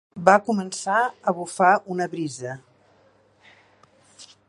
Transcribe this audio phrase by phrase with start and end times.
[0.27, 1.01] Va començar
[1.31, 2.57] a bufar una brisa.